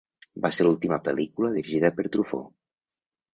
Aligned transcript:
Va 0.45 0.49
ser 0.59 0.63
l'última 0.67 0.97
pel·lícula 1.07 1.51
dirigida 1.59 1.93
per 2.01 2.07
Truffaut. 2.17 2.51